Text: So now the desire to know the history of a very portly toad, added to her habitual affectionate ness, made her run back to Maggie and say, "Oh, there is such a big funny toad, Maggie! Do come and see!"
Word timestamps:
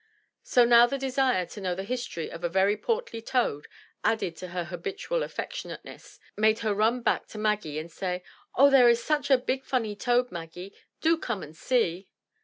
So 0.41 0.65
now 0.65 0.87
the 0.87 0.97
desire 0.97 1.45
to 1.45 1.61
know 1.61 1.75
the 1.75 1.83
history 1.83 2.31
of 2.31 2.43
a 2.43 2.49
very 2.49 2.75
portly 2.75 3.21
toad, 3.21 3.67
added 4.03 4.35
to 4.37 4.47
her 4.47 4.63
habitual 4.63 5.21
affectionate 5.21 5.85
ness, 5.85 6.19
made 6.35 6.61
her 6.65 6.73
run 6.73 7.03
back 7.03 7.27
to 7.27 7.37
Maggie 7.37 7.77
and 7.77 7.91
say, 7.91 8.23
"Oh, 8.55 8.71
there 8.71 8.89
is 8.89 9.03
such 9.03 9.29
a 9.29 9.37
big 9.37 9.63
funny 9.63 9.95
toad, 9.95 10.31
Maggie! 10.31 10.73
Do 11.01 11.19
come 11.19 11.43
and 11.43 11.55
see!" 11.55 12.09